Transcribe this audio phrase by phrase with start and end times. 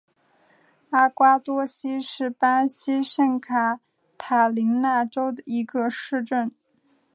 [0.89, 3.79] 阿瓜多西是巴西圣卡
[4.17, 6.51] 塔琳娜州的一个市镇。